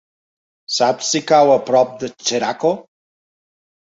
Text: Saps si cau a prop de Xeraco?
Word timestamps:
Saps 0.77 1.09
si 1.15 1.19
cau 1.31 1.51
a 1.55 1.59
prop 1.67 1.93
de 2.03 2.09
Xeraco? 2.29 2.71